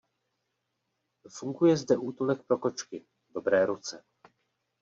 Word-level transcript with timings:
Funguje 1.35 1.77
zde 1.77 1.97
útulek 1.97 2.43
pro 2.47 2.57
kočky 2.57 3.05
Dobré 3.29 3.65
ruce. 3.65 4.03